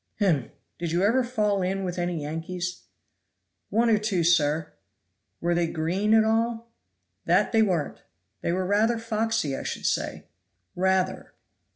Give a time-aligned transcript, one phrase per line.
[0.15, 0.49] Hem!
[0.79, 2.85] did you ever fall in with any Yankees?"
[3.69, 4.73] "One or two, sir."
[5.39, 6.71] "Were they green at all?"
[7.25, 8.01] "That they weren't.
[8.41, 10.25] They were rather foxy, I should say."
[10.75, 11.33] "Rather.